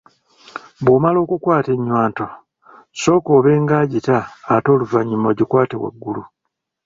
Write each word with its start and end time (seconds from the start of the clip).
Bw’omala 0.83 1.17
okukwata 1.25 1.69
ennywanto, 1.75 2.25
sooka 3.01 3.29
obe 3.37 3.51
nga 3.63 3.75
agita 3.83 4.17
ate 4.53 4.67
oluvannyuma 4.75 5.27
ogikwate 5.29 5.75
waggulu. 5.83 6.21